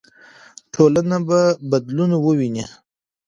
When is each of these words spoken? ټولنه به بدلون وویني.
ټولنه 0.73 1.17
به 1.27 1.41
بدلون 1.71 2.11
وویني. 2.17 2.65